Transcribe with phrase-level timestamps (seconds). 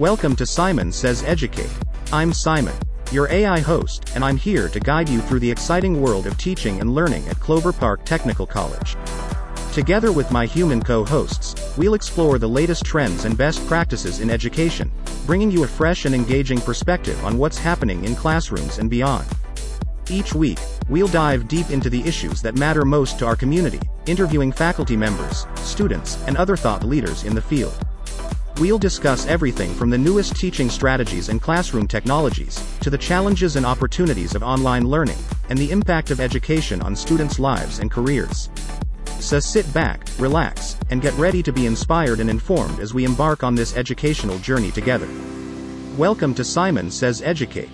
[0.00, 1.68] Welcome to Simon Says Educate.
[2.10, 2.72] I'm Simon,
[3.12, 6.80] your AI host, and I'm here to guide you through the exciting world of teaching
[6.80, 8.96] and learning at Clover Park Technical College.
[9.74, 14.30] Together with my human co hosts, we'll explore the latest trends and best practices in
[14.30, 14.90] education,
[15.26, 19.26] bringing you a fresh and engaging perspective on what's happening in classrooms and beyond.
[20.08, 24.50] Each week, we'll dive deep into the issues that matter most to our community, interviewing
[24.50, 27.86] faculty members, students, and other thought leaders in the field.
[28.60, 33.64] We'll discuss everything from the newest teaching strategies and classroom technologies, to the challenges and
[33.64, 35.16] opportunities of online learning,
[35.48, 38.50] and the impact of education on students' lives and careers.
[39.18, 43.42] So sit back, relax, and get ready to be inspired and informed as we embark
[43.42, 45.08] on this educational journey together.
[45.96, 47.70] Welcome to Simon Says Educate.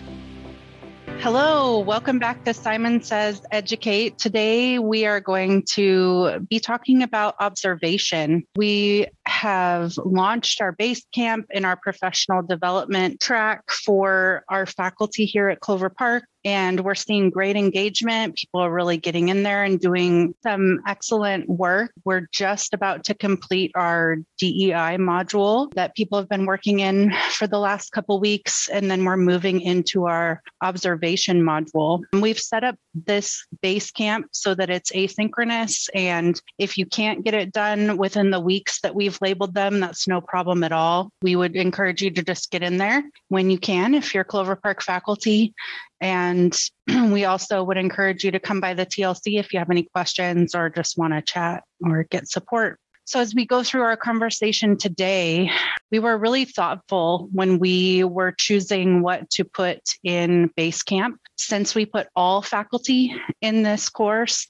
[1.19, 4.19] Hello, welcome back to Simon Says Educate.
[4.19, 8.45] Today we are going to be talking about observation.
[8.55, 15.51] We have launched our base camp in our professional development track for our faculty here
[15.51, 18.37] at Clover Park and we're seeing great engagement.
[18.37, 21.91] People are really getting in there and doing some excellent work.
[22.05, 27.49] We're just about to complete our DEI module that people have been working in for
[27.49, 32.03] the last couple weeks, and then we're moving into our observation module.
[32.13, 37.25] And we've set up this base camp so that it's asynchronous, and if you can't
[37.25, 41.11] get it done within the weeks that we've labeled them, that's no problem at all.
[41.23, 44.55] We would encourage you to just get in there when you can if you're Clover
[44.55, 45.53] Park faculty
[46.01, 46.57] and
[47.11, 50.55] we also would encourage you to come by the TLC if you have any questions
[50.55, 52.79] or just want to chat or get support.
[53.07, 55.49] So, as we go through our conversation today,
[55.93, 61.15] we were really thoughtful when we were choosing what to put in Basecamp.
[61.37, 64.49] Since we put all faculty in this course,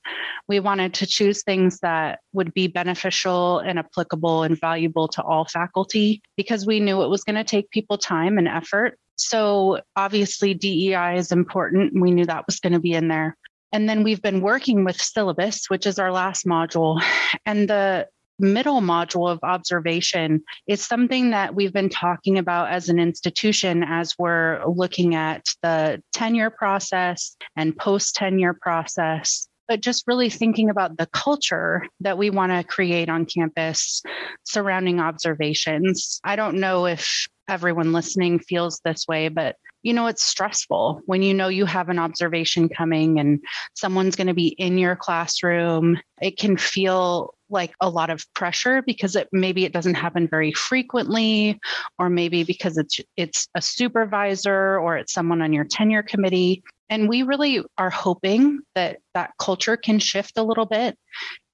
[0.49, 5.45] we wanted to choose things that would be beneficial and applicable and valuable to all
[5.45, 10.55] faculty because we knew it was going to take people time and effort so obviously
[10.55, 12.01] DEI is important.
[12.01, 13.37] We knew that was going to be in there.
[13.73, 17.03] And then we've been working with syllabus, which is our last module.
[17.45, 18.07] And the
[18.39, 24.15] middle module of observation is something that we've been talking about as an institution as
[24.19, 30.97] we're looking at the tenure process and post tenure process but just really thinking about
[30.97, 34.03] the culture that we want to create on campus
[34.45, 36.21] surrounding observations.
[36.25, 41.23] I don't know if everyone listening feels this way, but you know, it's stressful when
[41.23, 43.41] you know you have an observation coming and
[43.75, 46.01] someone's going to be in your classroom.
[46.21, 50.53] It can feel like a lot of pressure because it maybe it doesn't happen very
[50.53, 51.61] frequently
[52.01, 57.09] or maybe because it's it's a supervisor or it's someone on your tenure committee and
[57.09, 60.97] we really are hoping that that culture can shift a little bit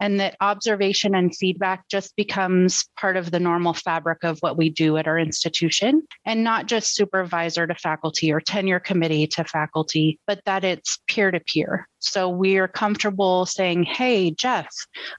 [0.00, 4.68] and that observation and feedback just becomes part of the normal fabric of what we
[4.68, 10.18] do at our institution and not just supervisor to faculty or tenure committee to faculty,
[10.26, 11.88] but that it's peer to peer.
[12.00, 14.68] So we are comfortable saying, Hey, Jeff,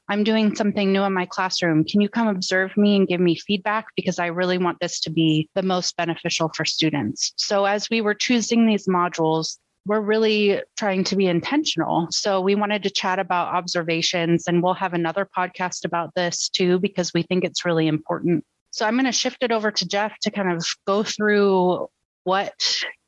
[0.09, 1.85] I'm doing something new in my classroom.
[1.85, 3.85] Can you come observe me and give me feedback?
[3.95, 7.31] Because I really want this to be the most beneficial for students.
[7.38, 12.07] So as we were choosing these modules, we're really trying to be intentional.
[12.11, 16.79] So we wanted to chat about observations, and we'll have another podcast about this too,
[16.79, 18.45] because we think it's really important.
[18.71, 21.88] So I'm going to shift it over to Jeff to kind of go through
[22.23, 22.53] what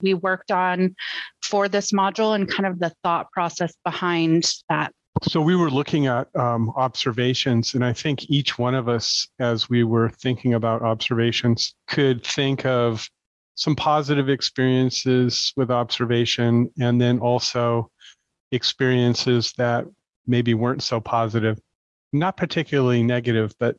[0.02, 0.96] we worked on
[1.42, 4.92] for this module and kind of the thought process behind that.
[5.24, 9.70] So we were looking at um, observations, and I think each one of us, as
[9.70, 13.10] we were thinking about observations, could think of
[13.56, 17.90] some positive experiences with observation and then also
[18.52, 19.86] experiences that
[20.28, 21.60] maybe weren't so positive.
[22.14, 23.78] Not particularly negative but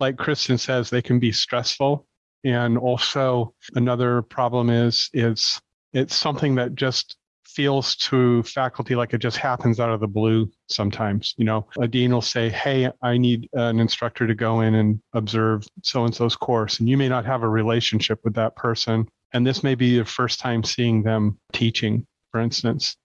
[0.00, 2.06] like Kristin says they can be stressful.
[2.44, 5.60] And also another problem is is
[5.92, 7.16] it's something that just
[7.54, 11.34] feels to faculty like it just happens out of the blue sometimes.
[11.36, 15.00] You know, a dean will say, Hey, I need an instructor to go in and
[15.12, 16.80] observe so and so's course.
[16.80, 19.08] And you may not have a relationship with that person.
[19.32, 22.96] And this may be your first time seeing them teaching, for instance.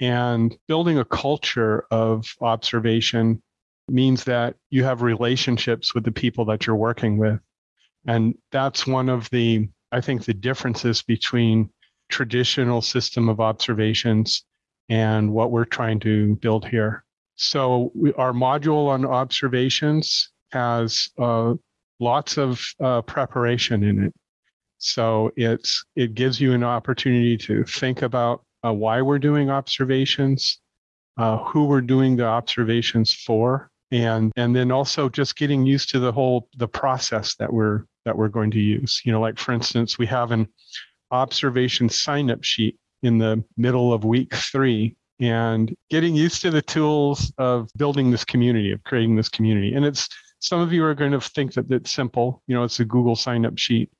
[0.00, 3.42] And building a culture of observation
[3.88, 7.40] means that you have relationships with the people that you're working with.
[8.06, 11.70] And that's one of the, I think, the differences between
[12.08, 14.44] traditional system of observations
[14.88, 17.04] and what we're trying to build here.
[17.36, 21.54] So we, our module on observations has uh,
[21.98, 24.14] lots of uh, preparation in it.
[24.78, 30.60] So it's it gives you an opportunity to think about uh, why we're doing observations,
[31.16, 35.98] uh, who we're doing the observations for, and and then also just getting used to
[35.98, 39.52] the whole the process that we're that we're going to use you know like for
[39.52, 40.48] instance we have an
[41.14, 46.62] observation sign up sheet in the middle of week three and getting used to the
[46.62, 50.08] tools of building this community of creating this community and it's
[50.40, 53.14] some of you are going to think that it's simple you know it's a google
[53.14, 53.90] sign up sheet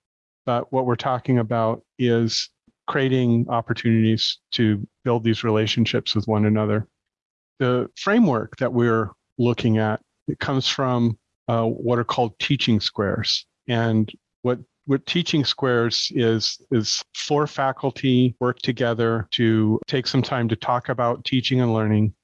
[0.45, 2.51] but what we're talking about is
[2.87, 6.89] creating opportunities to build these relationships with one another
[7.59, 10.01] the framework that we're looking at.
[10.29, 11.19] It comes from
[11.49, 13.47] uh, what are called teaching squares.
[13.69, 14.11] And
[14.43, 20.57] what what teaching squares is is four faculty work together to take some time to
[20.57, 22.15] talk about teaching and learning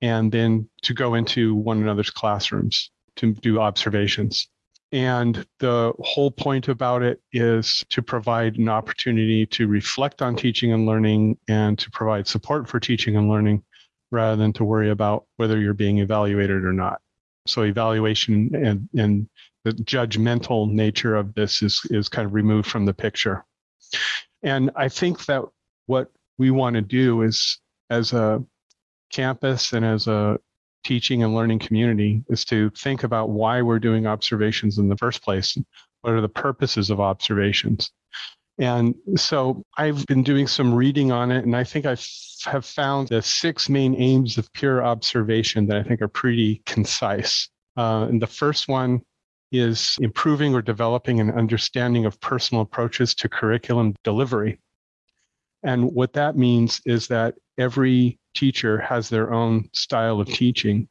[0.00, 4.48] and then to go into one another's classrooms to do observations
[4.90, 10.72] and the whole point about it is to provide an opportunity to reflect on teaching
[10.72, 13.62] and learning and to provide support for teaching and learning
[14.10, 17.02] rather than to worry about whether you're being evaluated or not.
[17.46, 19.28] So evaluation and, and
[19.64, 23.44] the judgmental nature of this is, is kind of removed from the picture.
[24.42, 25.42] And I think that
[25.86, 27.58] what we want to do is
[27.90, 28.42] as a
[29.10, 30.38] campus and as a
[30.84, 35.22] teaching and learning community is to think about why we're doing observations in the first
[35.22, 35.56] place.
[36.02, 37.90] What are the purposes of observations?
[38.58, 41.96] And so I've been doing some reading on it, and I think I
[42.44, 47.48] have found the six main aims of peer observation that I think are pretty concise.
[47.76, 49.02] Uh, and the first one
[49.50, 54.58] is improving or developing an understanding of personal approaches to curriculum delivery.
[55.62, 60.88] And what that means is that every teacher has their own style of teaching,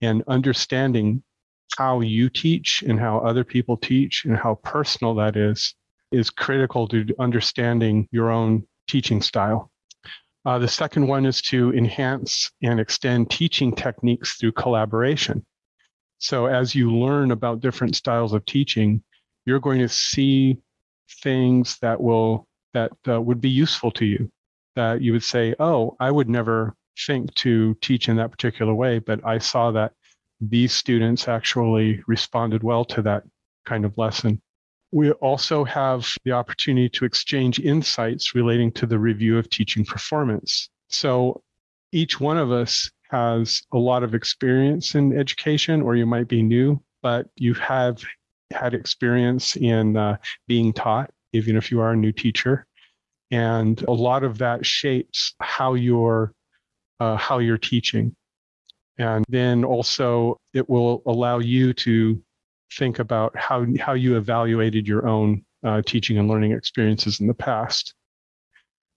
[0.00, 1.22] and understanding
[1.76, 5.74] how you teach and how other people teach and how personal that is
[6.10, 9.70] is critical to understanding your own teaching style.
[10.44, 15.44] Uh, the second one is to enhance and extend teaching techniques through collaboration.
[16.18, 19.02] So as you learn about different styles of teaching,
[19.46, 20.58] you're going to see
[21.22, 24.30] things that will that uh, would be useful to you.
[24.76, 26.74] That you would say, "Oh, I would never
[27.06, 29.92] think to teach in that particular way, but I saw that
[30.40, 33.24] these students actually responded well to that
[33.64, 34.42] kind of lesson."
[34.90, 40.70] We also have the opportunity to exchange insights relating to the review of teaching performance.
[40.88, 41.42] So
[41.92, 46.42] each one of us has a lot of experience in education, or you might be
[46.42, 48.02] new, but you have
[48.52, 50.16] had experience in uh,
[50.46, 52.66] being taught, even if you are a new teacher.
[53.30, 56.32] And a lot of that shapes how you're
[57.00, 58.14] uh, how you're teaching.
[58.98, 62.20] And then also it will allow you to
[62.74, 67.34] think about how, how you evaluated your own uh, teaching and learning experiences in the
[67.34, 67.94] past.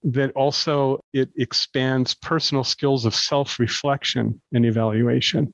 [0.04, 5.52] That also it expands personal skills of self-reflection and evaluation.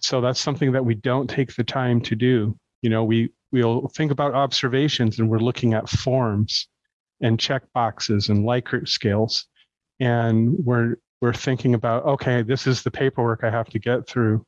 [0.00, 2.56] So that's something that we don't take the time to do.
[2.82, 6.68] You know, we we'll think about observations and we're looking at forms
[7.20, 9.46] and check boxes and Likert scales,
[10.00, 14.44] and we're we're thinking about okay, this is the paperwork I have to get through,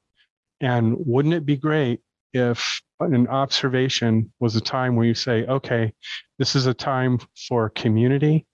[0.60, 2.00] and wouldn't it be great
[2.32, 5.92] if an observation was a time where you say, okay,
[6.38, 7.18] this is a time
[7.48, 8.46] for community,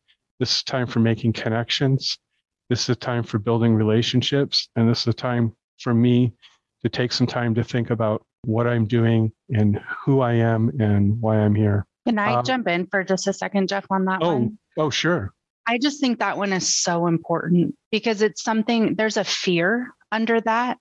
[0.43, 2.19] this is time for making connections,
[2.69, 6.33] this is a time for building relationships, and this is a time for me
[6.83, 11.21] to take some time to think about what I'm doing and who I am and
[11.21, 11.87] why I'm here.
[12.09, 14.59] Can I um, jump in for just a second, Jeff, on that oh, one?
[14.77, 15.33] Oh, sure.
[15.69, 20.41] I just think that one is so important because it's something, there's a fear under
[20.41, 20.79] that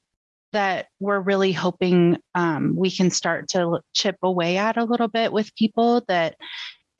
[0.53, 5.31] that we're really hoping um, we can start to chip away at a little bit
[5.31, 6.35] with people that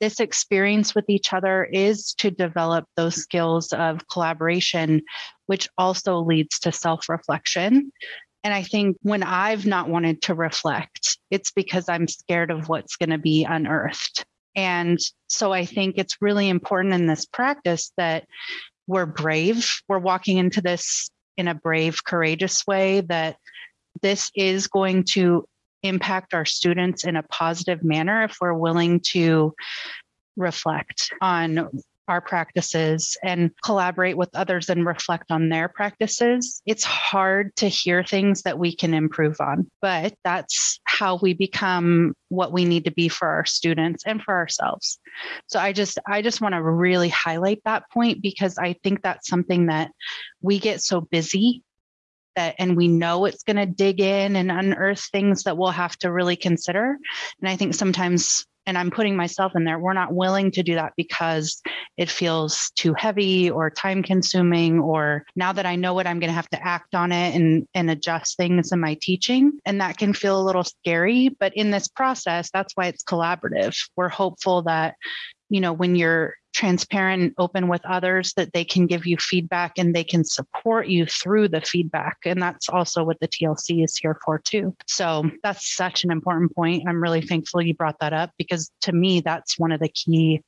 [0.02, 5.00] this experience with each other is to develop those skills of collaboration,
[5.46, 7.92] which also leads to self reflection.
[8.42, 12.96] And I think when I've not wanted to reflect, it's because I'm scared of what's
[12.96, 14.24] going to be unearthed.
[14.56, 18.24] And so I think it's really important in this practice that
[18.88, 19.70] we're brave.
[19.88, 23.36] We're walking into this in a brave, courageous way that
[24.02, 25.46] this is going to
[25.82, 29.54] impact our students in a positive manner if we're willing to
[30.36, 31.68] reflect on
[32.08, 36.60] our practices and collaborate with others and reflect on their practices.
[36.66, 42.14] It's hard to hear things that we can improve on, but that's how we become
[42.28, 44.98] what we need to be for our students and for ourselves.
[45.46, 49.28] So I just I just want to really highlight that point because I think that's
[49.28, 49.92] something that
[50.40, 51.62] we get so busy
[52.36, 55.96] that and we know it's going to dig in and unearth things that we'll have
[55.98, 56.96] to really consider
[57.40, 60.74] and i think sometimes and I'm putting myself in there, we're not willing to do
[60.74, 61.60] that because
[61.96, 66.30] it feels too heavy or time consuming, or now that I know it, I'm going
[66.30, 69.58] to have to act on it and, and adjust things in my teaching.
[69.66, 71.30] And that can feel a little scary.
[71.40, 73.76] But in this process, that's why it's collaborative.
[73.96, 74.94] We're hopeful that
[75.52, 79.72] you know when you're transparent and open with others that they can give you feedback
[79.76, 82.18] and they can support you through the feedback.
[82.24, 84.74] And that's also what the tlc is here for too.
[84.86, 86.84] So that's such an important point.
[86.88, 90.42] I'm really thankful you brought that up because to me that's one of the key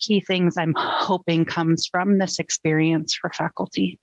[0.00, 3.98] key things i'm hoping comes from this experience for faculty.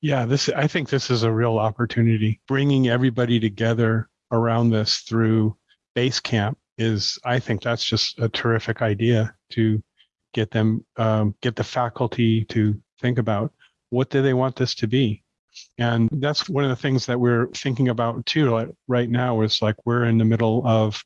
[0.00, 5.56] Yeah this i think this is a real opportunity bringing everybody together around this through
[5.96, 9.82] Basecamp is i think that's just a terrific idea to
[10.32, 13.52] get them um, get the faculty to think about
[13.90, 15.22] what do they want this to be.
[15.78, 19.60] And that's one of the things that we're thinking about too like right now is
[19.60, 21.02] like we're in the middle of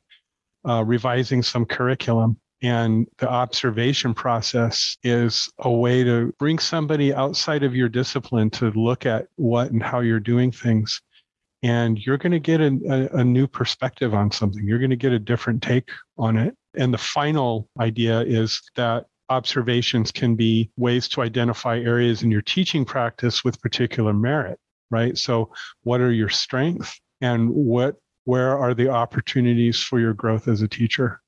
[0.67, 2.39] uh, revising some curriculum.
[2.61, 8.71] And the observation process is a way to bring somebody outside of your discipline to
[8.71, 11.01] look at what and how you're doing things
[11.65, 14.95] and you're going to get a, a, a new perspective on something you're going to
[14.95, 20.69] get a different take on it and the final idea is that observations can be
[20.77, 24.59] ways to identify areas in your teaching practice with particular merit,
[24.91, 25.17] right?
[25.17, 25.51] So
[25.83, 27.95] what are your strengths and what
[28.25, 31.21] where are the opportunities for your growth as a teacher?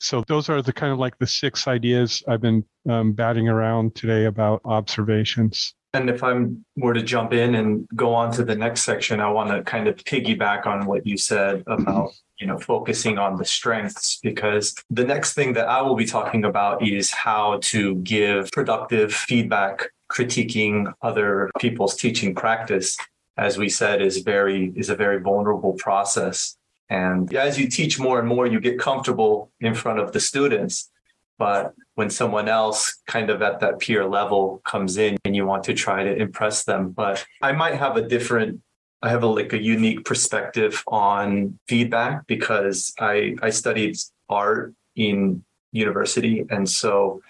[0.00, 3.94] So those are the kind of like the six ideas I've been um, batting around
[3.94, 5.74] today about observations.
[5.94, 6.34] And if I
[6.76, 9.88] were to jump in and go on to the next section, I want to kind
[9.88, 12.10] of piggyback on what you said about
[12.40, 16.44] you know, focusing on the strengths because the next thing that I will be talking
[16.44, 22.96] about is how to give productive feedback, critiquing other people's teaching practice.
[23.36, 26.56] As we said, is very is a very vulnerable process.
[26.88, 30.90] And as you teach more and more, you get comfortable in front of the students.
[31.38, 35.64] But when someone else kind of at that peer level comes in and you want
[35.64, 38.60] to try to impress them, but I might have a different
[39.02, 43.96] I have a like a unique perspective on feedback because I I studied
[44.28, 46.46] art in university.
[46.48, 47.20] And so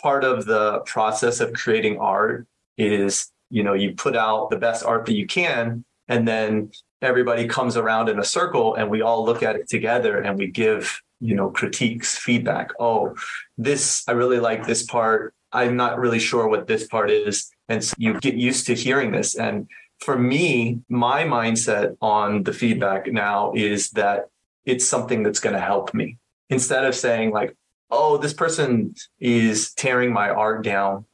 [0.00, 2.46] part of the process of creating art
[2.78, 6.70] is you know you put out the best art that you can and then
[7.02, 10.46] everybody comes around in a circle and we all look at it together and we
[10.46, 13.14] give you know critiques feedback oh
[13.56, 17.82] this i really like this part i'm not really sure what this part is and
[17.84, 19.68] so you get used to hearing this and
[20.02, 24.28] for me, my mindset on the feedback now is that
[24.64, 26.18] it's something that's going to help me.
[26.50, 27.56] Instead of saying, like,
[27.90, 31.06] oh, this person is tearing my art down,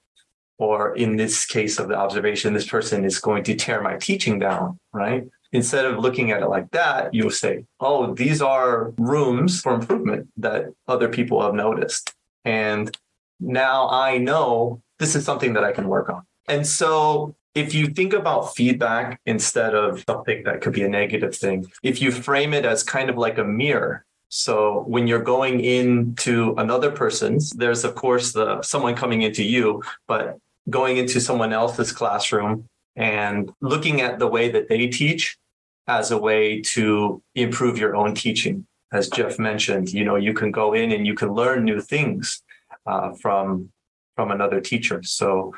[0.59, 4.39] or in this case of the observation, this person is going to tear my teaching
[4.39, 5.25] down, right?
[5.53, 10.29] Instead of looking at it like that, you'll say, oh, these are rooms for improvement
[10.37, 12.15] that other people have noticed.
[12.45, 12.95] And
[13.41, 16.23] now I know this is something that I can work on.
[16.49, 21.35] And so if you think about feedback instead of something that could be a negative
[21.35, 25.61] thing, if you frame it as kind of like a mirror, so when you're going
[25.61, 30.39] into another person's, there's of course the someone coming into you, but
[30.69, 35.39] going into someone else's classroom and looking at the way that they teach
[35.87, 38.67] as a way to improve your own teaching.
[38.93, 42.43] As Jeff mentioned, you know, you can go in and you can learn new things
[42.87, 43.71] uh, from
[44.17, 45.01] from another teacher.
[45.05, 45.55] So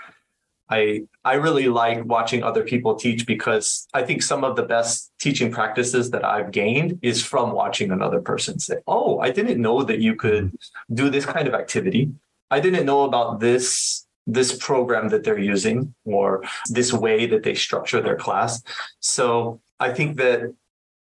[0.69, 5.11] I I really like watching other people teach because I think some of the best
[5.19, 9.83] teaching practices that I've gained is from watching another person say, "Oh, I didn't know
[9.85, 10.53] that you could
[10.93, 12.13] do this kind of activity.
[12.51, 17.55] I didn't know about this this program that they're using or this way that they
[17.55, 18.63] structure their class."
[19.01, 20.55] So, I think that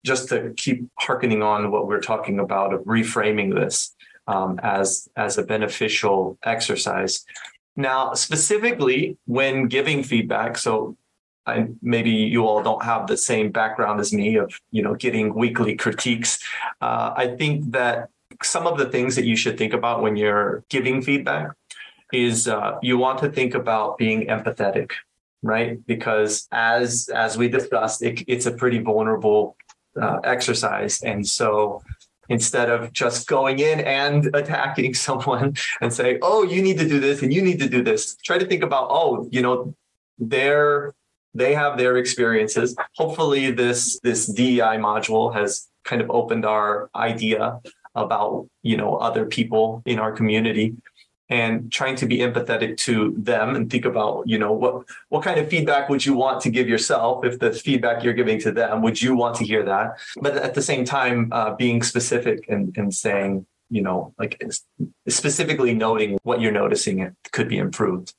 [0.05, 3.95] just to keep harkening on what we're talking about of reframing this
[4.27, 7.25] um, as as a beneficial exercise
[7.79, 10.97] now, specifically when giving feedback, so
[11.47, 15.33] I, maybe you all don't have the same background as me of you know getting
[15.33, 16.41] weekly critiques.
[16.81, 18.11] Uh, I think that
[18.43, 21.53] some of the things that you should think about when you're giving feedback
[22.13, 24.93] is uh, you want to think about being empathetic,
[25.43, 25.85] right?
[25.87, 29.57] Because as as we discussed, it, it's a pretty vulnerable
[30.01, 31.83] uh, exercise, and so
[32.29, 37.01] instead of just going in and attacking someone and say, oh, you need to do
[37.01, 38.17] this and you need to do this.
[38.17, 39.75] Try to think about, oh, you know,
[40.19, 40.95] they're
[41.35, 42.75] they have their experiences.
[42.97, 47.61] Hopefully this this DEI module has kind of opened our idea
[47.95, 50.75] about, you know, other people in our community
[51.29, 55.39] and trying to be empathetic to them and think about you know what what kind
[55.39, 58.83] of feedback would you want to give yourself if the feedback you're giving to them
[58.83, 62.77] would you want to hear that but at the same time uh, being specific and,
[62.77, 64.43] and saying you know, like
[65.09, 68.15] specifically noting what you're noticing it could be improved.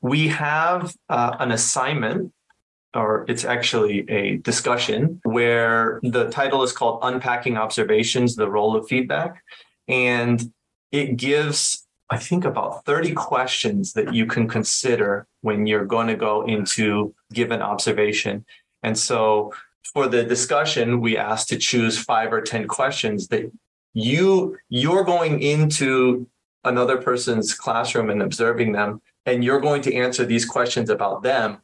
[0.00, 2.32] We have uh, an assignment
[2.94, 8.86] or it's actually a discussion where the title is called Unpacking Observations, the Role of
[8.86, 9.42] Feedback.
[9.88, 10.52] And
[10.90, 11.81] it gives,
[12.12, 17.14] I think, about 30 questions that you can consider when you're going to go into
[17.32, 18.44] given observation.
[18.82, 19.54] And so
[19.94, 23.50] for the discussion, we asked to choose five or 10 questions that
[23.94, 26.26] you you're going into
[26.64, 31.62] another person's classroom and observing them, and you're going to answer these questions about them.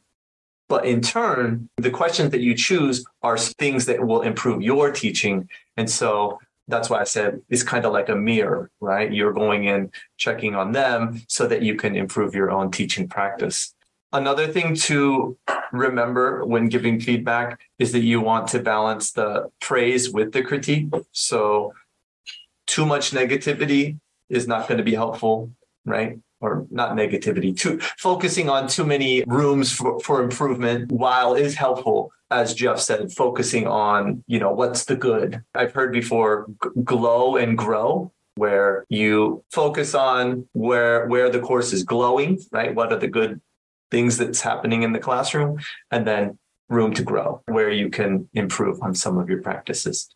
[0.67, 5.47] But in turn, the questions that you choose are things that will improve your teaching.
[5.77, 6.39] And so
[6.69, 9.11] that's why I said it's kind of like a mirror, right?
[9.11, 13.73] You're going in, checking on them so that you can improve your own teaching practice.
[14.11, 15.37] Another thing to
[15.71, 20.87] remember when giving feedback is that you want to balance the praise with the critique.
[21.11, 21.73] So
[22.65, 23.99] too much negativity
[24.29, 25.51] is not going to be helpful,
[25.85, 26.19] right?
[26.41, 32.11] Or not negativity, too focusing on too many rooms for, for improvement while is helpful,
[32.31, 35.41] as Jeff said, focusing on, you know, what's the good.
[35.55, 36.47] I've heard before
[36.83, 42.73] glow and grow where you focus on where where the course is glowing, right?
[42.73, 43.41] What are the good
[43.91, 45.59] things that's happening in the classroom,
[45.91, 46.37] and then
[46.69, 50.13] room to grow where you can improve on some of your practices.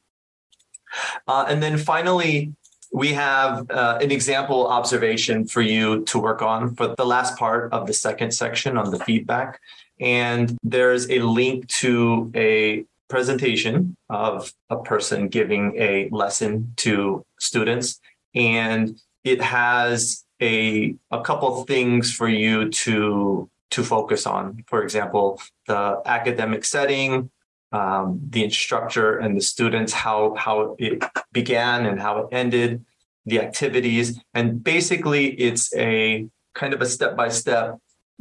[1.27, 2.53] Uh, and then finally,
[2.93, 7.73] we have uh, an example observation for you to work on for the last part
[7.73, 9.59] of the second section on the feedback.
[9.99, 17.99] And there's a link to a presentation of a person giving a lesson to students.
[18.33, 24.63] And it has a, a couple things for you to to focus on.
[24.67, 27.31] For example, the academic setting,
[27.71, 32.85] um, the instructor and the students, how, how it began and how it ended,
[33.25, 34.21] the activities.
[34.35, 37.79] And basically, it's a kind of a step by step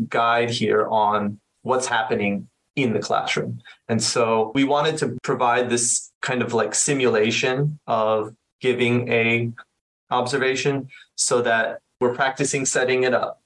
[0.08, 3.60] guide here on what's happening in the classroom.
[3.88, 9.50] And so we wanted to provide this kind of like simulation of giving a
[10.10, 13.42] observation so that we're practicing setting it up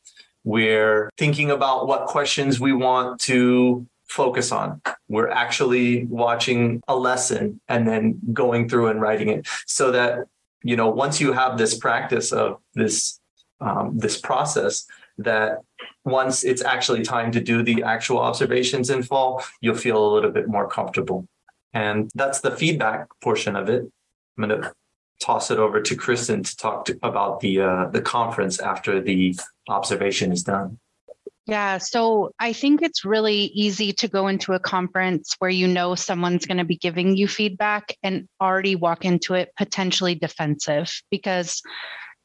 [0.46, 4.81] we're thinking about what questions we want to focus on.
[5.09, 10.20] We're actually watching a lesson and then going through and writing it so that,
[10.62, 13.18] you know, once you have this practice of this,
[13.61, 14.87] um, this process,
[15.18, 15.59] that
[16.05, 20.31] once it's actually time to do the actual observations in fall, you'll feel a little
[20.31, 21.27] bit more comfortable.
[21.72, 23.83] And that's the feedback portion of it.
[24.38, 24.72] I'm going to
[25.20, 29.38] toss it over to Kristin to talk to, about the uh, the conference after the
[29.68, 30.79] observation is done.
[31.46, 35.94] Yeah, so I think it's really easy to go into a conference where you know
[35.94, 41.62] someone's going to be giving you feedback and already walk into it potentially defensive because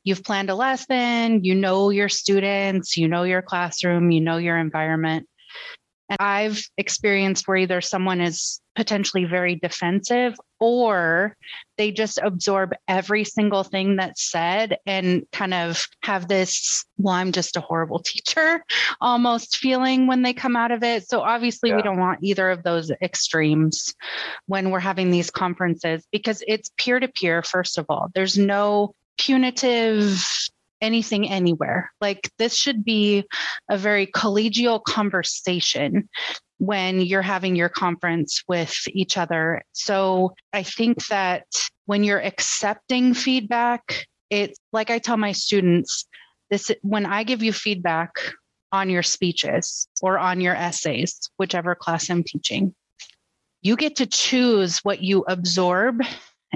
[0.04, 4.58] you've planned a lesson, you know your students, you know your classroom, you know your
[4.58, 5.28] environment.
[6.10, 11.38] And I've experienced where either someone is potentially very defensive or
[11.78, 17.32] they just absorb every single thing that's said and kind of have this, well, I'm
[17.32, 18.64] just a horrible teacher
[19.00, 21.08] almost feeling when they come out of it.
[21.08, 21.78] So obviously, yeah.
[21.78, 23.94] we don't want either of those extremes
[24.48, 28.10] when we're having these conferences because it's peer to peer, first of all.
[28.14, 30.24] There's no punitive
[30.82, 31.92] anything anywhere.
[32.02, 33.24] Like this should be
[33.70, 36.10] a very collegial conversation
[36.58, 39.64] when you're having your conference with each other.
[39.74, 41.46] So I think that
[41.86, 46.06] when you're accepting feedback, it's like I tell my students
[46.50, 48.12] this when I give you feedback
[48.72, 52.74] on your speeches or on your essays, whichever class I'm teaching,
[53.62, 56.02] you get to choose what you absorb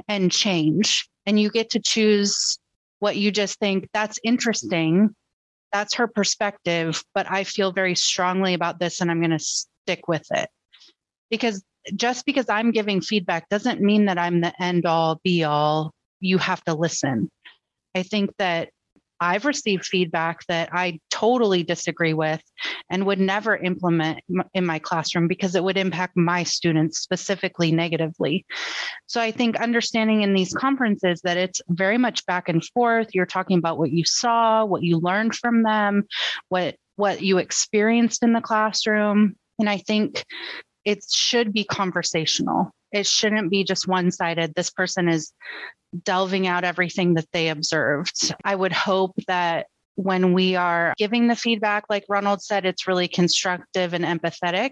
[0.08, 1.10] and change.
[1.26, 2.60] And you get to choose
[3.00, 5.16] what you just think that's interesting.
[5.72, 10.08] That's her perspective but i feel very strongly about this and i'm going to stick
[10.08, 10.50] with it.
[11.30, 11.64] Because
[11.96, 15.92] just because i'm giving feedback doesn't mean that i'm the end all be all.
[16.22, 17.30] You have to listen.
[17.94, 18.70] I think that
[19.20, 22.42] I've received feedback that I totally disagree with
[22.90, 24.20] and would never implement
[24.54, 28.46] in my classroom because it would impact my students specifically negatively.
[29.08, 33.10] So I think understanding in these conferences that it's very much back and forth.
[33.14, 36.08] You're talking about what you saw, what you learned from them,
[36.50, 39.36] what what you experienced in the classroom.
[39.60, 40.24] And I think
[40.86, 42.72] it should be conversational.
[42.96, 44.54] It shouldn't be just one sided.
[44.56, 45.34] This person is
[46.04, 48.34] delving out everything that they observed.
[48.44, 53.10] I would hope that when we are giving the feedback, like Ronald said, it's really
[53.10, 54.72] constructive and empathetic.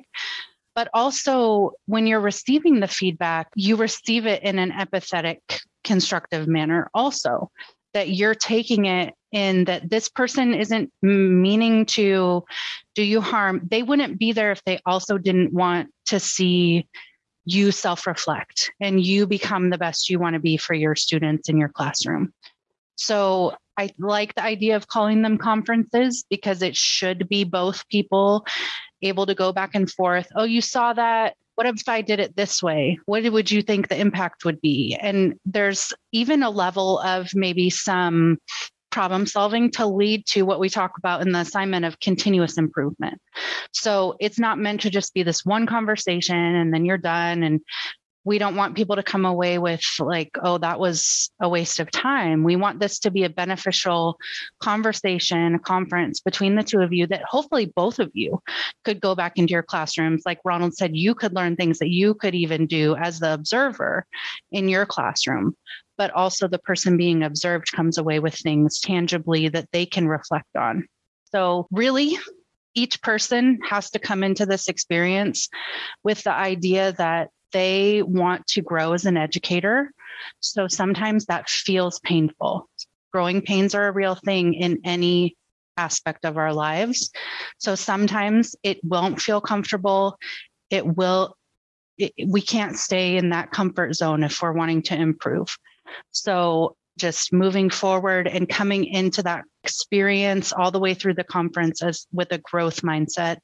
[0.74, 5.40] But also, when you're receiving the feedback, you receive it in an empathetic
[5.84, 7.52] constructive manner also
[7.94, 12.44] that you're taking it in that this person isn't meaning to
[12.96, 16.88] do you harm they wouldn't be there if they also didn't want to see
[17.45, 21.58] you self-reflect and you become the best you want to be for your students in
[21.58, 22.34] your classroom
[22.95, 28.45] so I like the idea of calling them conferences because it should be both people
[29.01, 30.27] able to go back and forth.
[30.36, 32.99] Oh, you saw that what if I did it this way?
[33.06, 34.97] What would you think the impact would be?
[34.99, 38.39] And there's even a level of maybe some
[38.93, 43.19] problem solving to lead to what we talk about in the assignment of continuous improvement.
[43.71, 47.41] So it's not meant to just be this one conversation and then you're done.
[47.41, 47.62] And
[48.23, 51.91] we don't want people to come away with like oh that was a waste of
[51.91, 52.43] time.
[52.43, 54.17] We want this to be a beneficial
[54.62, 58.41] conversation a conference between the two of you that hopefully both of you
[58.86, 60.21] could go back into your classrooms.
[60.25, 64.06] Like ronald said you could learn things that you could even do as the observer
[64.51, 65.56] in your classroom
[65.97, 70.56] but also the person being observed comes away with things tangibly that they can reflect
[70.56, 70.88] on
[71.32, 72.17] so really
[72.75, 75.49] each person has to come into this experience
[76.03, 79.91] with the idea that they want to grow as an educator.
[80.39, 82.67] So sometimes that feels painful.
[83.12, 85.36] Growing pains are a real thing in any
[85.77, 87.12] aspect of our lives.
[87.60, 90.17] So sometimes it won't feel comfortable.
[90.69, 91.36] It will,
[91.97, 95.56] it, we can't stay in that comfort zone if we're wanting to improve.
[96.12, 101.82] So just moving forward and coming into that experience all the way through the conference
[101.82, 103.38] as with a growth mindset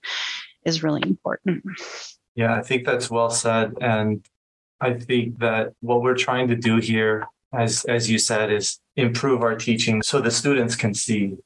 [0.66, 1.64] is really important.
[2.36, 3.74] Yeah, I think that's well said.
[3.82, 4.26] And
[4.80, 9.42] I think that what we're trying to do here, as as you said, is improve
[9.42, 11.38] our teaching so the students can see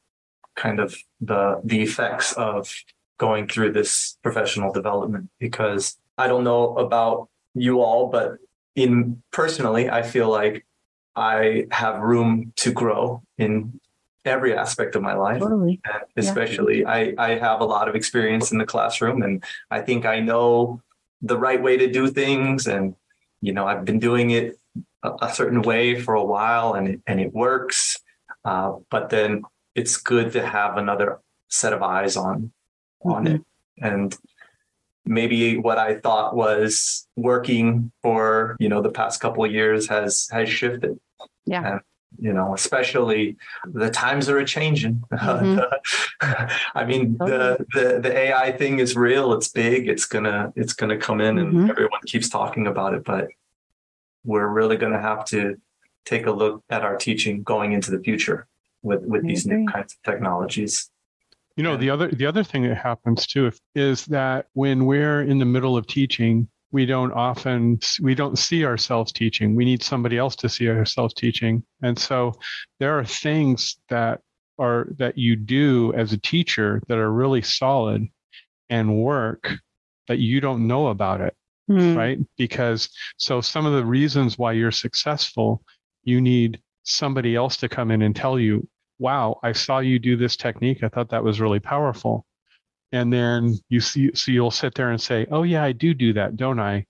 [0.56, 2.71] kind of the the effects of
[3.17, 5.29] going through this professional development.
[5.39, 8.38] Because I don't know about you all, but
[8.75, 10.65] in personally, I feel like
[11.15, 13.80] I have room to grow in
[14.26, 15.41] every aspect of my life.
[15.41, 15.82] Totally.
[16.15, 16.89] Especially yeah.
[16.89, 20.82] I, I have a lot of experience in the classroom and I think I know
[21.21, 22.67] the right way to do things.
[22.67, 22.95] And,
[23.41, 24.58] you know, I've been doing it
[25.04, 27.97] a, a certain way for a while and it, and it works.
[28.45, 29.43] Uh, but then
[29.76, 32.52] it's good to have another set of eyes on,
[33.04, 33.36] on mm-hmm.
[33.36, 33.41] it.
[33.82, 34.17] And
[35.05, 40.27] maybe what I thought was working for, you know, the past couple of years has,
[40.31, 40.99] has shifted.
[41.45, 41.73] Yeah.
[41.73, 41.81] And
[42.19, 45.03] you know, especially the times are changing.
[45.11, 45.59] Mm-hmm.
[46.75, 49.33] I mean, the, the the AI thing is real.
[49.33, 49.87] It's big.
[49.87, 51.69] It's gonna it's gonna come in, and mm-hmm.
[51.69, 53.03] everyone keeps talking about it.
[53.03, 53.29] But
[54.23, 55.59] we're really gonna have to
[56.05, 58.47] take a look at our teaching going into the future
[58.81, 60.89] with with these new kinds of technologies.
[61.55, 65.37] You know, the other the other thing that happens too is that when we're in
[65.37, 69.55] the middle of teaching, we don't often we don't see ourselves teaching.
[69.55, 71.63] We need somebody else to see ourselves teaching.
[71.83, 72.33] And so
[72.79, 74.21] there are things that
[74.57, 78.07] are that you do as a teacher that are really solid
[78.69, 79.51] and work
[80.07, 81.35] that you don't know about it
[81.69, 81.95] mm.
[81.95, 82.19] right?
[82.37, 85.63] Because so some of the reasons why you're successful
[86.03, 88.67] you need somebody else to come in and tell you
[88.99, 90.84] wow i saw you do this technique.
[90.84, 92.25] I thought that was really powerful.
[92.91, 96.13] And then you see so you'll sit there and say oh yeah i do do
[96.13, 96.86] that don't i?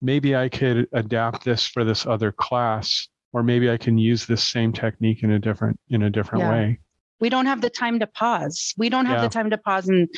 [0.00, 4.46] Maybe i could adapt this for this other class or maybe i can use this
[4.46, 6.50] same technique in a different in a different yeah.
[6.50, 6.78] way.
[7.20, 8.74] We don't have the time to pause.
[8.76, 9.28] We don't have yeah.
[9.28, 10.08] the time to pause and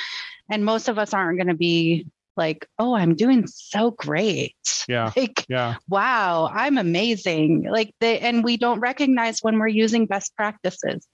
[0.50, 4.54] and most of us aren't going to be like oh i'm doing so great
[4.88, 10.06] yeah like yeah wow i'm amazing like they and we don't recognize when we're using
[10.06, 11.06] best practices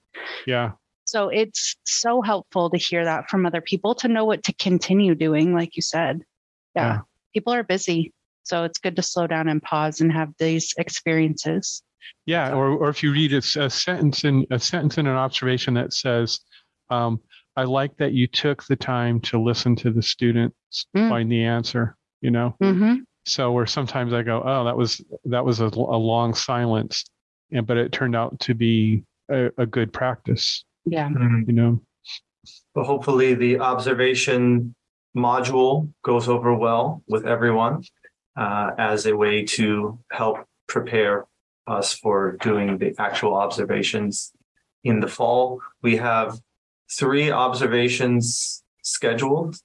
[0.45, 0.71] yeah
[1.07, 5.15] so it's so helpful to hear that from other people to know what to continue
[5.15, 6.21] doing, like you said.
[6.75, 6.99] Yeah, yeah.
[7.33, 8.13] people are busy.
[8.43, 11.81] So it's good to slow down and pause and have these experiences.
[12.25, 15.73] Yeah, or, or if you read a, a sentence in a sentence in an observation
[15.75, 16.41] that says,
[16.89, 17.21] um,
[17.57, 20.55] "I like that you took the time to listen to the students
[20.95, 21.09] mm.
[21.09, 22.95] find the answer." You know, mm-hmm.
[23.25, 27.03] so where sometimes I go, "Oh, that was that was a, a long silence,"
[27.51, 30.63] and but it turned out to be a, a good practice.
[30.85, 31.09] Yeah.
[31.09, 31.41] Mm-hmm.
[31.47, 31.81] You know.
[32.73, 34.73] But hopefully the observation
[35.15, 37.83] module goes over well with everyone
[38.37, 41.25] uh, as a way to help prepare
[41.65, 44.31] us for doing the actual observations
[44.83, 45.59] in the fall.
[45.81, 46.39] We have
[46.89, 49.57] three observations scheduled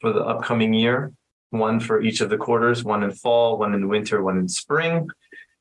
[0.00, 1.12] for the upcoming year,
[1.50, 5.08] one for each of the quarters, one in fall, one in winter, one in spring.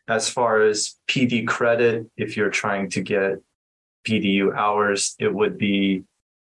[0.07, 3.39] As far as PD credit, if you're trying to get
[4.07, 6.03] PDU hours, it would be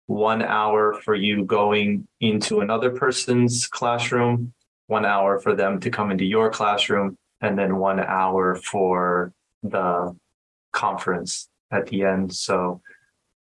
[0.08, 4.54] one hour for you going into another person's classroom,
[4.88, 10.16] one hour for them to come into your classroom, and then one hour for the
[10.72, 12.34] conference at the end.
[12.34, 12.82] So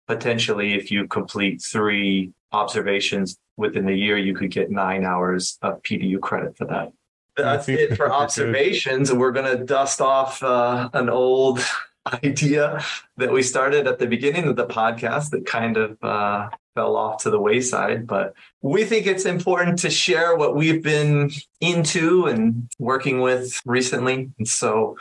[0.09, 5.83] potentially, if you complete three observations within the year, you could get nine hours of
[5.83, 6.93] PDU credit for that.
[7.37, 9.11] That's it for observations.
[9.11, 11.61] And we're going to dust off uh, an old
[12.25, 12.83] idea
[13.19, 17.23] that we started at the beginning of the podcast that kind of uh, fell off
[17.23, 18.07] to the wayside.
[18.07, 24.31] But we think it's important to share what we've been into and working with recently.
[24.39, 24.97] And so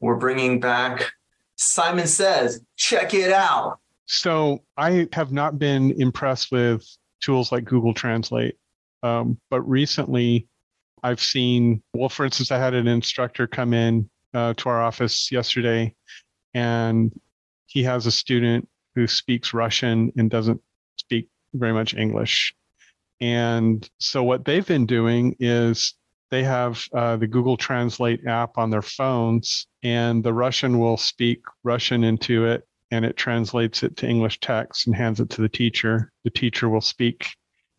[0.00, 1.12] we're bringing back
[1.56, 3.78] Simon Says, check it out.
[4.06, 6.84] So I have not been impressed with
[7.20, 8.56] tools like Google Translate.
[9.02, 10.48] Um, but recently,
[11.02, 15.30] I've seen, well, for instance, I had an instructor come in uh, to our office
[15.30, 15.94] yesterday,
[16.54, 17.12] and
[17.66, 20.60] he has a student who speaks Russian and doesn't
[20.96, 22.54] speak very much English.
[23.20, 25.94] And so, what they've been doing is
[26.30, 31.40] they have uh, the Google Translate app on their phones, and the Russian will speak
[31.62, 35.48] Russian into it, and it translates it to English text and hands it to the
[35.48, 36.12] teacher.
[36.24, 37.28] The teacher will speak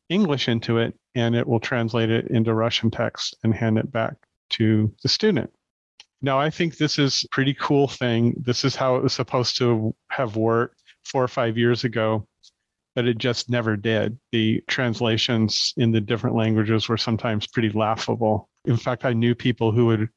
[0.10, 4.16] English into it, and it will translate it into Russian text and hand it back
[4.52, 5.52] to the student.
[6.22, 8.36] Now, I think this is a pretty cool thing.
[8.40, 12.28] This is how it was supposed to have worked four or five years ago,
[12.96, 14.18] but it just never did.
[14.32, 18.50] The translations in the different languages were sometimes pretty laughable.
[18.66, 20.10] In fact, I knew people who would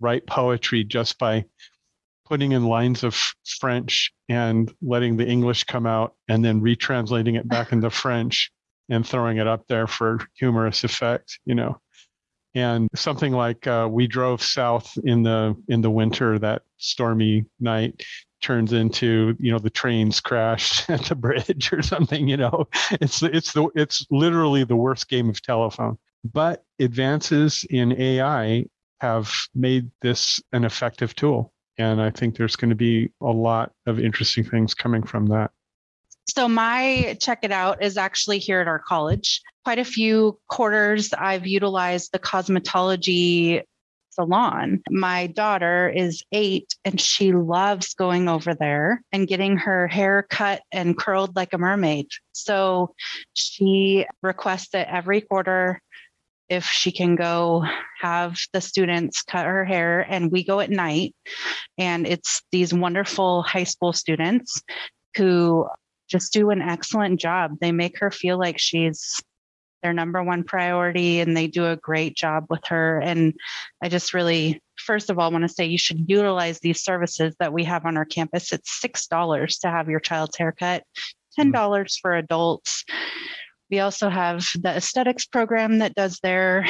[0.00, 1.44] write poetry just by
[2.26, 3.16] putting in lines of
[3.60, 8.50] French and letting the English come out and then retranslating it back into French
[8.88, 11.80] and throwing it up there for humorous effect, you know.
[12.54, 18.02] And something like uh, we drove south in the in the winter that stormy night
[18.42, 22.66] turns into you know the trains crashed at the bridge or something you know?
[22.92, 25.98] It's it's the it's literally the worst game of telephone.
[26.24, 28.66] But advances in ai
[29.00, 33.72] have made this an effective tool and I think there's going to be a lot
[33.86, 35.50] of interesting things coming from that.
[36.28, 39.42] So, my check it out is actually here at our college.
[39.64, 43.62] Quite a few quarters I've utilized the cosmetology
[44.16, 44.82] salon.
[44.90, 50.62] My daughter is eight and she loves going over there and getting her hair cut
[50.72, 52.08] and curled like a mermaid.
[52.32, 52.94] So
[53.34, 55.80] she requests it every quarter
[56.48, 57.64] if she can go
[58.00, 61.14] have the students cut her hair and we go at night.
[61.78, 64.62] And it's these wonderful high school students
[65.16, 65.66] who
[66.08, 67.56] just do an excellent job.
[67.60, 69.20] They make her feel like she's
[69.82, 73.00] their number one priority and they do a great job with her.
[73.00, 73.34] And
[73.82, 77.52] i just really first of all want to say you should utilize these services that
[77.52, 78.52] we have on our campus.
[78.52, 80.84] It's six dollars to have your child's haircut
[81.34, 81.52] ten mm.
[81.52, 82.84] dollars for adults
[83.70, 86.66] we also have the aesthetics program that does their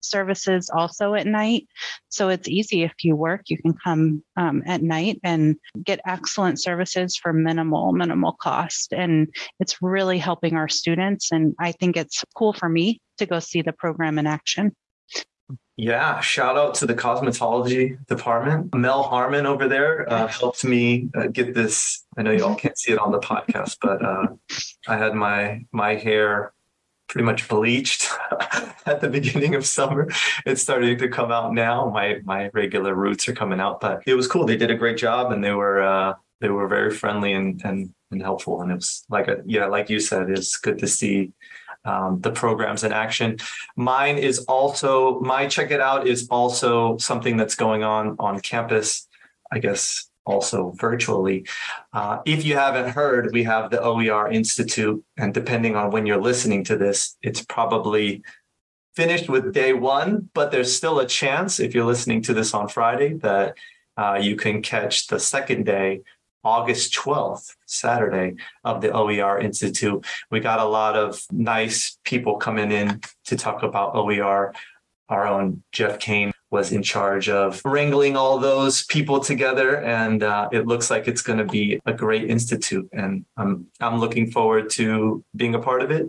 [0.00, 1.66] services also at night.
[2.08, 6.60] So it's easy if you work, you can come um, at night and get excellent
[6.60, 8.92] services for minimal, minimal cost.
[8.92, 9.28] And
[9.60, 11.32] it's really helping our students.
[11.32, 14.74] And I think it's cool for me to go see the program in action.
[15.80, 18.74] Yeah, shout out to the cosmetology department.
[18.74, 22.04] Mel Harmon over there uh, helped me uh, get this.
[22.16, 24.26] I know y'all can't see it on the podcast, but uh,
[24.88, 26.52] I had my my hair
[27.06, 28.08] pretty much bleached
[28.86, 30.08] at the beginning of summer.
[30.44, 31.88] It's starting to come out now.
[31.90, 34.46] My my regular roots are coming out, but it was cool.
[34.46, 37.94] They did a great job, and they were uh, they were very friendly and and
[38.10, 38.62] and helpful.
[38.62, 41.30] And it was like a yeah, like you said, it's good to see
[41.84, 43.38] um, the programs in action.
[43.76, 49.08] Mine is also my check it out is also something that's going on on campus.
[49.50, 51.46] I guess also virtually.
[51.92, 56.20] Uh, if you haven't heard, we have the OER Institute, and depending on when you're
[56.20, 58.22] listening to this, it's probably
[58.94, 62.68] finished with day one, but there's still a chance if you're listening to this on
[62.68, 63.56] Friday that
[63.96, 66.00] uh, you can catch the second day
[66.44, 70.04] August 12th, Saturday of the OER Institute.
[70.30, 74.54] We got a lot of nice people coming in to talk about OER.
[75.08, 80.48] Our own Jeff Kane was in charge of wrangling all those people together, and uh,
[80.52, 82.88] it looks like it's going to be a great institute.
[82.92, 86.06] And I'm I'm looking forward to being a part of it.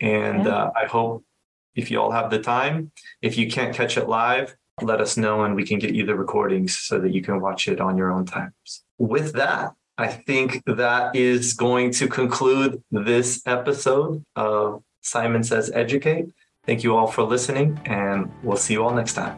[0.00, 1.24] And uh, I hope
[1.74, 2.92] if you all have the time,
[3.22, 6.14] if you can't catch it live, let us know and we can get you the
[6.14, 8.84] recordings so that you can watch it on your own times.
[9.02, 16.26] With that, I think that is going to conclude this episode of Simon Says Educate.
[16.66, 19.36] Thank you all for listening, and we'll see you all next time.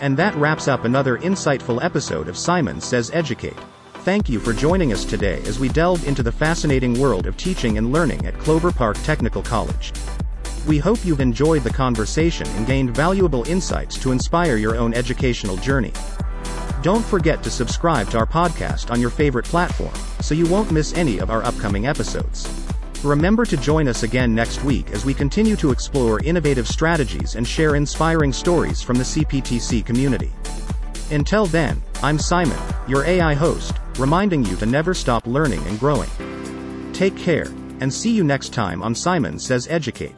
[0.00, 3.56] And that wraps up another insightful episode of Simon Says Educate.
[3.98, 7.78] Thank you for joining us today as we delved into the fascinating world of teaching
[7.78, 9.92] and learning at Clover Park Technical College.
[10.66, 15.56] We hope you've enjoyed the conversation and gained valuable insights to inspire your own educational
[15.58, 15.92] journey.
[16.88, 20.94] Don't forget to subscribe to our podcast on your favorite platform, so you won't miss
[20.94, 22.48] any of our upcoming episodes.
[23.04, 27.46] Remember to join us again next week as we continue to explore innovative strategies and
[27.46, 30.32] share inspiring stories from the CPTC community.
[31.10, 36.08] Until then, I'm Simon, your AI host, reminding you to never stop learning and growing.
[36.94, 40.14] Take care, and see you next time on Simon Says Educate.